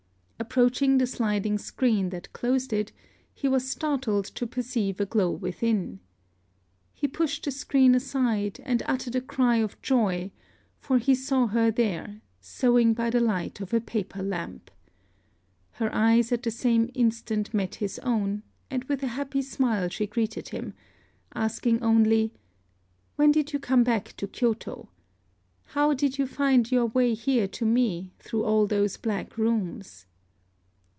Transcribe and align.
Approaching 0.41 0.97
the 0.97 1.05
sliding 1.05 1.59
screen 1.59 2.09
that 2.09 2.33
closed 2.33 2.73
it, 2.73 2.91
he 3.31 3.47
was 3.47 3.69
startled 3.69 4.25
to 4.25 4.47
perceive 4.47 4.99
a 4.99 5.05
glow 5.05 5.29
within. 5.29 5.99
He 6.93 7.07
pushed 7.07 7.45
the 7.45 7.51
screen 7.51 7.93
aside, 7.93 8.59
and 8.65 8.81
uttered 8.87 9.15
a 9.15 9.21
cry 9.21 9.57
of 9.57 9.79
joy; 9.83 10.31
for 10.79 10.97
he 10.97 11.13
saw 11.13 11.45
her 11.47 11.69
there, 11.69 12.21
sewing 12.41 12.95
by 12.95 13.11
the 13.11 13.19
light 13.19 13.61
of 13.61 13.71
a 13.71 13.79
paper 13.79 14.23
lamp. 14.23 14.71
Her 15.73 15.93
eyes 15.93 16.31
at 16.31 16.41
the 16.41 16.51
same 16.51 16.89
instant 16.95 17.53
met 17.53 17.75
his 17.75 17.99
own; 17.99 18.41
and 18.71 18.83
with 18.85 19.03
a 19.03 19.07
happy 19.13 19.43
smile 19.43 19.89
she 19.89 20.07
greeted 20.07 20.49
him, 20.49 20.73
asking 21.35 21.83
only: 21.83 22.33
"When 23.15 23.31
did 23.31 23.53
you 23.53 23.59
come 23.59 23.83
back 23.83 24.15
to 24.17 24.27
Kyôto? 24.27 24.87
How 25.65 25.93
did 25.93 26.17
you 26.17 26.25
find 26.25 26.71
your 26.71 26.87
way 26.87 27.13
here 27.13 27.47
to 27.49 27.63
me, 27.65 28.11
through 28.17 28.43
all 28.43 28.65
those 28.65 28.97
black 28.97 29.37
rooms?" 29.37 30.07